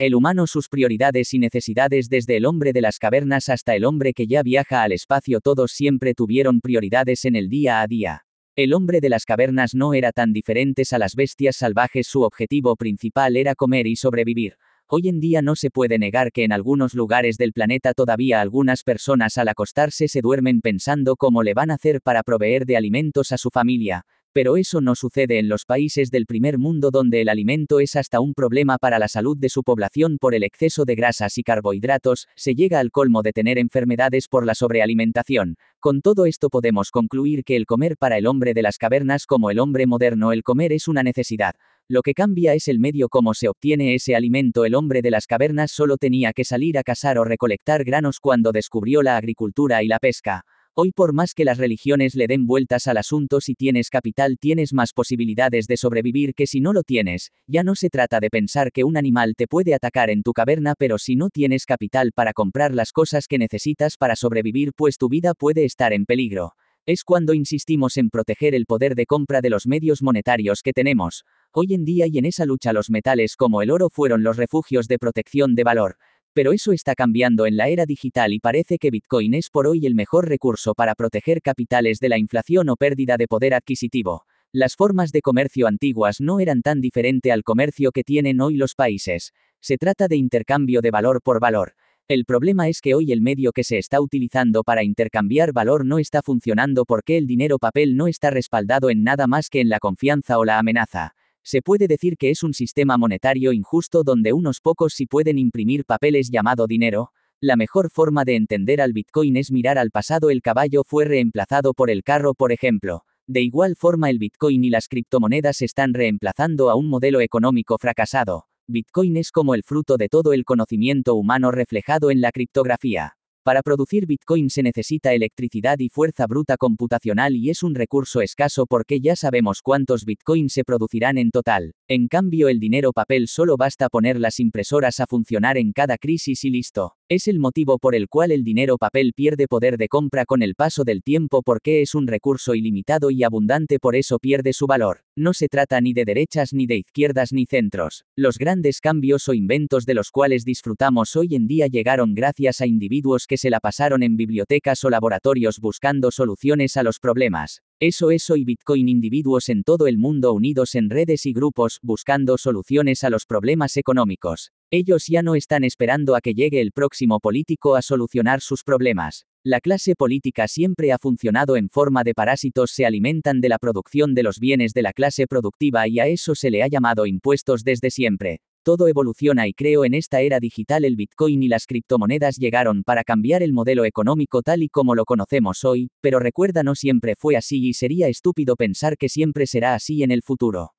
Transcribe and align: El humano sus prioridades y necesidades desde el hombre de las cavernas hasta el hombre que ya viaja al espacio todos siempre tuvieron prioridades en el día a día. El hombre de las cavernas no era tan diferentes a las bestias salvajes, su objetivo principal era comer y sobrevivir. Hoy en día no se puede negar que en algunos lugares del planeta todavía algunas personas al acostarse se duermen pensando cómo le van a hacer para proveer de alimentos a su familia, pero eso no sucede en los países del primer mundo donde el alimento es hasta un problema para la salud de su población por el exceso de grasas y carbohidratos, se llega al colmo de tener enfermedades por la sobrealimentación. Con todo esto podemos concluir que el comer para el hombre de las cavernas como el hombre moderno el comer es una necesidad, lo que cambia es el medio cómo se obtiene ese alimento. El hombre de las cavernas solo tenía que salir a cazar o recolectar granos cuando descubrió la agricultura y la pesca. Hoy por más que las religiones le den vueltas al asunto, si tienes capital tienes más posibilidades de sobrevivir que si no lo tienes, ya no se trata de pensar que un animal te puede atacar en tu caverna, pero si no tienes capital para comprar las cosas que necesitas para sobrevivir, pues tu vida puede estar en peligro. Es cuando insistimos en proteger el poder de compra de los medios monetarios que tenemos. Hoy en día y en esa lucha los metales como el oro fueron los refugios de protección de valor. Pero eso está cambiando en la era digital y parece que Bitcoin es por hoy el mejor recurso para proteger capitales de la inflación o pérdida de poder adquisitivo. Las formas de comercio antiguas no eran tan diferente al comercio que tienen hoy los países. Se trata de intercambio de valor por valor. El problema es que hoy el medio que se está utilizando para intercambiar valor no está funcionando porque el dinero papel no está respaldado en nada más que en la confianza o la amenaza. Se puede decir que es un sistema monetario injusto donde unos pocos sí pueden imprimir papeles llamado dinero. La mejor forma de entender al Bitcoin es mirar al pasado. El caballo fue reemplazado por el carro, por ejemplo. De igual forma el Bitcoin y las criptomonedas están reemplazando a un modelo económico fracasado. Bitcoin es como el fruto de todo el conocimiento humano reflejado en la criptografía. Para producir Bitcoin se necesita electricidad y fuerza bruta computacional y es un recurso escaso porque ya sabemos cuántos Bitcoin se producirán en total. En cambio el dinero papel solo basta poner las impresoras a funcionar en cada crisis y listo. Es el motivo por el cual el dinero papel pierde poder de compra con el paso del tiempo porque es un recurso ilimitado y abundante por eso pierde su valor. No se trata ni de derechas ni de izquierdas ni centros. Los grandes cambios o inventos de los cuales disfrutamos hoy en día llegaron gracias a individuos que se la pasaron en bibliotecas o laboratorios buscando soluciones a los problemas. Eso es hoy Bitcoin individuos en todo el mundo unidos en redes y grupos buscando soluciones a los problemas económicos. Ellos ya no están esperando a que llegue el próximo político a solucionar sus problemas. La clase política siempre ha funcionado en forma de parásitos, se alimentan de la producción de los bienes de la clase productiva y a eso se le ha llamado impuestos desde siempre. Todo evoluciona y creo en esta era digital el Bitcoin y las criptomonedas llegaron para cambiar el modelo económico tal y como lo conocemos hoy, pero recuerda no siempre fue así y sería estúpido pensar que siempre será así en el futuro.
El 0.00 0.14
humano 0.14 0.46
sus 0.46 0.70
prioridades 0.70 1.34
y 1.34 1.38
necesidades 1.38 2.08
desde 2.08 2.38
el 2.38 2.46
hombre 2.46 2.72
de 2.72 2.80
las 2.80 2.98
cavernas 2.98 3.50
hasta 3.50 3.76
el 3.76 3.84
hombre 3.84 4.14
que 4.14 4.26
ya 4.26 4.42
viaja 4.42 4.82
al 4.82 4.92
espacio 4.92 5.42
todos 5.42 5.72
siempre 5.72 6.14
tuvieron 6.14 6.62
prioridades 6.62 7.26
en 7.26 7.36
el 7.36 7.50
día 7.50 7.82
a 7.82 7.86
día. 7.86 8.24
El 8.56 8.72
hombre 8.72 9.02
de 9.02 9.10
las 9.10 9.26
cavernas 9.26 9.74
no 9.74 9.92
era 9.92 10.10
tan 10.12 10.32
diferentes 10.32 10.94
a 10.94 10.98
las 10.98 11.14
bestias 11.14 11.56
salvajes, 11.56 12.06
su 12.06 12.22
objetivo 12.22 12.76
principal 12.76 13.36
era 13.36 13.54
comer 13.54 13.86
y 13.86 13.94
sobrevivir. 13.94 14.56
Hoy 14.86 15.06
en 15.06 15.20
día 15.20 15.42
no 15.42 15.54
se 15.54 15.70
puede 15.70 15.98
negar 15.98 16.32
que 16.32 16.44
en 16.44 16.52
algunos 16.52 16.94
lugares 16.94 17.36
del 17.36 17.52
planeta 17.52 17.92
todavía 17.92 18.40
algunas 18.40 18.84
personas 18.84 19.36
al 19.36 19.48
acostarse 19.48 20.08
se 20.08 20.22
duermen 20.22 20.62
pensando 20.62 21.14
cómo 21.14 21.42
le 21.42 21.52
van 21.52 21.70
a 21.70 21.74
hacer 21.74 22.00
para 22.00 22.22
proveer 22.22 22.64
de 22.64 22.78
alimentos 22.78 23.32
a 23.32 23.36
su 23.36 23.50
familia, 23.50 24.06
pero 24.32 24.56
eso 24.56 24.80
no 24.80 24.94
sucede 24.94 25.38
en 25.38 25.48
los 25.48 25.64
países 25.64 26.10
del 26.10 26.26
primer 26.26 26.58
mundo 26.58 26.90
donde 26.90 27.20
el 27.20 27.28
alimento 27.28 27.80
es 27.80 27.96
hasta 27.96 28.20
un 28.20 28.34
problema 28.34 28.78
para 28.78 28.98
la 28.98 29.08
salud 29.08 29.36
de 29.36 29.48
su 29.48 29.62
población 29.62 30.18
por 30.20 30.34
el 30.34 30.42
exceso 30.42 30.84
de 30.84 30.94
grasas 30.94 31.38
y 31.38 31.42
carbohidratos, 31.42 32.28
se 32.36 32.54
llega 32.54 32.80
al 32.80 32.90
colmo 32.90 33.22
de 33.22 33.32
tener 33.32 33.58
enfermedades 33.58 34.28
por 34.28 34.46
la 34.46 34.54
sobrealimentación. 34.54 35.56
Con 35.78 36.00
todo 36.00 36.26
esto 36.26 36.50
podemos 36.50 36.90
concluir 36.90 37.44
que 37.44 37.56
el 37.56 37.66
comer 37.66 37.96
para 37.96 38.18
el 38.18 38.26
hombre 38.26 38.54
de 38.54 38.62
las 38.62 38.78
cavernas 38.78 39.26
como 39.26 39.50
el 39.50 39.58
hombre 39.58 39.86
moderno 39.86 40.32
el 40.32 40.42
comer 40.42 40.72
es 40.72 40.88
una 40.88 41.02
necesidad, 41.02 41.54
lo 41.90 42.02
que 42.02 42.14
cambia 42.14 42.54
es 42.54 42.68
el 42.68 42.78
medio 42.78 43.08
cómo 43.08 43.34
se 43.34 43.48
obtiene 43.48 43.96
ese 43.96 44.14
alimento. 44.14 44.64
El 44.64 44.76
hombre 44.76 45.02
de 45.02 45.10
las 45.10 45.26
cavernas 45.26 45.72
solo 45.72 45.96
tenía 45.96 46.32
que 46.32 46.44
salir 46.44 46.78
a 46.78 46.84
cazar 46.84 47.18
o 47.18 47.24
recolectar 47.24 47.82
granos 47.82 48.20
cuando 48.20 48.52
descubrió 48.52 49.02
la 49.02 49.16
agricultura 49.16 49.82
y 49.82 49.88
la 49.88 49.98
pesca. 49.98 50.44
Hoy 50.82 50.92
por 50.92 51.12
más 51.12 51.34
que 51.34 51.44
las 51.44 51.58
religiones 51.58 52.14
le 52.14 52.26
den 52.26 52.46
vueltas 52.46 52.86
al 52.86 52.96
asunto, 52.96 53.42
si 53.42 53.54
tienes 53.54 53.90
capital 53.90 54.38
tienes 54.40 54.72
más 54.72 54.94
posibilidades 54.94 55.66
de 55.66 55.76
sobrevivir 55.76 56.32
que 56.32 56.46
si 56.46 56.60
no 56.60 56.72
lo 56.72 56.84
tienes, 56.84 57.32
ya 57.46 57.62
no 57.62 57.74
se 57.74 57.90
trata 57.90 58.18
de 58.18 58.30
pensar 58.30 58.72
que 58.72 58.84
un 58.84 58.96
animal 58.96 59.34
te 59.36 59.46
puede 59.46 59.74
atacar 59.74 60.08
en 60.08 60.22
tu 60.22 60.32
caverna, 60.32 60.72
pero 60.78 60.96
si 60.96 61.16
no 61.16 61.28
tienes 61.28 61.66
capital 61.66 62.12
para 62.14 62.32
comprar 62.32 62.74
las 62.74 62.92
cosas 62.92 63.26
que 63.26 63.36
necesitas 63.36 63.98
para 63.98 64.16
sobrevivir, 64.16 64.72
pues 64.74 64.96
tu 64.96 65.10
vida 65.10 65.34
puede 65.34 65.66
estar 65.66 65.92
en 65.92 66.06
peligro. 66.06 66.54
Es 66.86 67.04
cuando 67.04 67.34
insistimos 67.34 67.98
en 67.98 68.08
proteger 68.08 68.54
el 68.54 68.64
poder 68.64 68.94
de 68.94 69.04
compra 69.04 69.42
de 69.42 69.50
los 69.50 69.66
medios 69.66 70.02
monetarios 70.02 70.62
que 70.62 70.72
tenemos. 70.72 71.24
Hoy 71.52 71.74
en 71.74 71.84
día 71.84 72.06
y 72.06 72.16
en 72.16 72.24
esa 72.24 72.46
lucha 72.46 72.72
los 72.72 72.88
metales 72.88 73.36
como 73.36 73.60
el 73.60 73.70
oro 73.70 73.90
fueron 73.90 74.22
los 74.22 74.38
refugios 74.38 74.88
de 74.88 74.98
protección 74.98 75.54
de 75.54 75.62
valor. 75.62 75.96
Pero 76.32 76.52
eso 76.52 76.72
está 76.72 76.94
cambiando 76.94 77.46
en 77.46 77.56
la 77.56 77.68
era 77.68 77.86
digital 77.86 78.32
y 78.32 78.38
parece 78.38 78.78
que 78.78 78.90
Bitcoin 78.90 79.34
es 79.34 79.50
por 79.50 79.66
hoy 79.66 79.84
el 79.86 79.94
mejor 79.94 80.28
recurso 80.28 80.74
para 80.74 80.94
proteger 80.94 81.42
capitales 81.42 81.98
de 81.98 82.08
la 82.08 82.18
inflación 82.18 82.68
o 82.68 82.76
pérdida 82.76 83.16
de 83.16 83.26
poder 83.26 83.52
adquisitivo. 83.54 84.24
Las 84.52 84.76
formas 84.76 85.12
de 85.12 85.22
comercio 85.22 85.66
antiguas 85.66 86.20
no 86.20 86.40
eran 86.40 86.62
tan 86.62 86.80
diferente 86.80 87.32
al 87.32 87.44
comercio 87.44 87.92
que 87.92 88.04
tienen 88.04 88.40
hoy 88.40 88.56
los 88.56 88.74
países. 88.74 89.32
Se 89.60 89.76
trata 89.76 90.08
de 90.08 90.16
intercambio 90.16 90.80
de 90.80 90.90
valor 90.90 91.20
por 91.22 91.40
valor. 91.40 91.74
El 92.08 92.24
problema 92.24 92.68
es 92.68 92.80
que 92.80 92.94
hoy 92.94 93.12
el 93.12 93.20
medio 93.20 93.52
que 93.52 93.62
se 93.62 93.78
está 93.78 94.00
utilizando 94.00 94.64
para 94.64 94.82
intercambiar 94.82 95.52
valor 95.52 95.86
no 95.86 96.00
está 96.00 96.22
funcionando 96.22 96.84
porque 96.84 97.16
el 97.16 97.28
dinero 97.28 97.58
papel 97.60 97.96
no 97.96 98.08
está 98.08 98.30
respaldado 98.30 98.90
en 98.90 99.04
nada 99.04 99.28
más 99.28 99.48
que 99.48 99.60
en 99.60 99.68
la 99.68 99.78
confianza 99.78 100.38
o 100.38 100.44
la 100.44 100.58
amenaza. 100.58 101.14
Se 101.42 101.62
puede 101.62 101.88
decir 101.88 102.16
que 102.16 102.30
es 102.30 102.42
un 102.42 102.54
sistema 102.54 102.98
monetario 102.98 103.52
injusto 103.52 104.02
donde 104.02 104.32
unos 104.32 104.60
pocos 104.60 104.94
sí 104.94 105.06
pueden 105.06 105.38
imprimir 105.38 105.84
papeles 105.84 106.30
llamado 106.30 106.66
dinero. 106.66 107.12
La 107.40 107.56
mejor 107.56 107.90
forma 107.90 108.24
de 108.24 108.36
entender 108.36 108.80
al 108.80 108.92
Bitcoin 108.92 109.36
es 109.36 109.50
mirar 109.50 109.78
al 109.78 109.90
pasado. 109.90 110.28
El 110.28 110.42
caballo 110.42 110.84
fue 110.84 111.06
reemplazado 111.06 111.72
por 111.72 111.90
el 111.90 112.02
carro, 112.02 112.34
por 112.34 112.52
ejemplo. 112.52 113.04
De 113.26 113.40
igual 113.40 113.76
forma 113.76 114.10
el 114.10 114.18
Bitcoin 114.18 114.64
y 114.64 114.70
las 114.70 114.88
criptomonedas 114.88 115.62
están 115.62 115.94
reemplazando 115.94 116.68
a 116.68 116.74
un 116.74 116.88
modelo 116.88 117.20
económico 117.20 117.78
fracasado. 117.78 118.46
Bitcoin 118.66 119.16
es 119.16 119.32
como 119.32 119.54
el 119.54 119.62
fruto 119.62 119.96
de 119.96 120.08
todo 120.08 120.32
el 120.32 120.44
conocimiento 120.44 121.14
humano 121.14 121.50
reflejado 121.50 122.10
en 122.10 122.20
la 122.20 122.32
criptografía. 122.32 123.16
Para 123.50 123.62
producir 123.62 124.06
Bitcoin 124.06 124.48
se 124.48 124.62
necesita 124.62 125.12
electricidad 125.12 125.76
y 125.80 125.88
fuerza 125.88 126.28
bruta 126.28 126.56
computacional 126.56 127.34
y 127.34 127.50
es 127.50 127.64
un 127.64 127.74
recurso 127.74 128.20
escaso 128.20 128.64
porque 128.64 129.00
ya 129.00 129.16
sabemos 129.16 129.60
cuántos 129.60 130.04
Bitcoin 130.04 130.48
se 130.48 130.62
producirán 130.62 131.18
en 131.18 131.32
total. 131.32 131.74
En 131.92 132.06
cambio 132.06 132.48
el 132.48 132.60
dinero 132.60 132.92
papel 132.92 133.26
solo 133.26 133.56
basta 133.56 133.88
poner 133.88 134.20
las 134.20 134.38
impresoras 134.38 135.00
a 135.00 135.08
funcionar 135.08 135.58
en 135.58 135.72
cada 135.72 135.98
crisis 135.98 136.44
y 136.44 136.50
listo. 136.50 136.94
Es 137.08 137.26
el 137.26 137.40
motivo 137.40 137.80
por 137.80 137.96
el 137.96 138.06
cual 138.08 138.30
el 138.30 138.44
dinero 138.44 138.78
papel 138.78 139.12
pierde 139.12 139.48
poder 139.48 139.76
de 139.76 139.88
compra 139.88 140.24
con 140.24 140.40
el 140.40 140.54
paso 140.54 140.84
del 140.84 141.02
tiempo 141.02 141.42
porque 141.42 141.82
es 141.82 141.96
un 141.96 142.06
recurso 142.06 142.54
ilimitado 142.54 143.10
y 143.10 143.24
abundante 143.24 143.80
por 143.80 143.96
eso 143.96 144.20
pierde 144.20 144.52
su 144.52 144.68
valor. 144.68 145.02
No 145.16 145.34
se 145.34 145.48
trata 145.48 145.80
ni 145.80 145.92
de 145.92 146.04
derechas 146.04 146.52
ni 146.52 146.66
de 146.66 146.76
izquierdas 146.76 147.32
ni 147.32 147.44
centros. 147.44 148.04
Los 148.14 148.38
grandes 148.38 148.80
cambios 148.80 149.28
o 149.28 149.34
inventos 149.34 149.84
de 149.84 149.94
los 149.94 150.12
cuales 150.12 150.44
disfrutamos 150.44 151.16
hoy 151.16 151.34
en 151.34 151.48
día 151.48 151.66
llegaron 151.66 152.14
gracias 152.14 152.60
a 152.60 152.68
individuos 152.68 153.26
que 153.26 153.36
se 153.36 153.50
la 153.50 153.58
pasaron 153.58 154.04
en 154.04 154.16
bibliotecas 154.16 154.84
o 154.84 154.90
laboratorios 154.90 155.58
buscando 155.58 156.12
soluciones 156.12 156.76
a 156.76 156.84
los 156.84 157.00
problemas. 157.00 157.62
Eso 157.82 158.10
es 158.10 158.28
hoy 158.28 158.44
Bitcoin 158.44 158.90
individuos 158.90 159.48
en 159.48 159.62
todo 159.62 159.86
el 159.86 159.96
mundo 159.96 160.34
unidos 160.34 160.74
en 160.74 160.90
redes 160.90 161.24
y 161.24 161.32
grupos 161.32 161.78
buscando 161.80 162.36
soluciones 162.36 163.04
a 163.04 163.08
los 163.08 163.24
problemas 163.24 163.78
económicos. 163.78 164.52
Ellos 164.70 165.06
ya 165.08 165.22
no 165.22 165.34
están 165.34 165.64
esperando 165.64 166.14
a 166.14 166.20
que 166.20 166.34
llegue 166.34 166.60
el 166.60 166.72
próximo 166.72 167.20
político 167.20 167.76
a 167.76 167.80
solucionar 167.80 168.42
sus 168.42 168.64
problemas. 168.64 169.24
La 169.42 169.62
clase 169.62 169.94
política 169.96 170.46
siempre 170.46 170.92
ha 170.92 170.98
funcionado 170.98 171.56
en 171.56 171.70
forma 171.70 172.04
de 172.04 172.12
parásitos, 172.12 172.70
se 172.70 172.84
alimentan 172.84 173.40
de 173.40 173.48
la 173.48 173.58
producción 173.58 174.12
de 174.12 174.24
los 174.24 174.40
bienes 174.40 174.74
de 174.74 174.82
la 174.82 174.92
clase 174.92 175.26
productiva 175.26 175.88
y 175.88 176.00
a 176.00 176.06
eso 176.06 176.34
se 176.34 176.50
le 176.50 176.62
ha 176.62 176.68
llamado 176.68 177.06
impuestos 177.06 177.64
desde 177.64 177.90
siempre. 177.90 178.42
Todo 178.62 178.88
evoluciona 178.88 179.48
y 179.48 179.54
creo 179.54 179.86
en 179.86 179.94
esta 179.94 180.20
era 180.20 180.38
digital 180.38 180.84
el 180.84 180.94
Bitcoin 180.94 181.42
y 181.42 181.48
las 181.48 181.66
criptomonedas 181.66 182.36
llegaron 182.36 182.82
para 182.82 183.04
cambiar 183.04 183.42
el 183.42 183.54
modelo 183.54 183.86
económico 183.86 184.42
tal 184.42 184.62
y 184.62 184.68
como 184.68 184.94
lo 184.94 185.06
conocemos 185.06 185.64
hoy, 185.64 185.88
pero 186.02 186.18
recuerda 186.18 186.62
no 186.62 186.74
siempre 186.74 187.14
fue 187.16 187.36
así 187.36 187.68
y 187.68 187.72
sería 187.72 188.08
estúpido 188.08 188.56
pensar 188.56 188.98
que 188.98 189.08
siempre 189.08 189.46
será 189.46 189.74
así 189.74 190.02
en 190.02 190.10
el 190.10 190.22
futuro. 190.22 190.72